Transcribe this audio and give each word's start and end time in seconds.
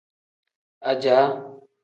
Ajaa. 0.89 1.29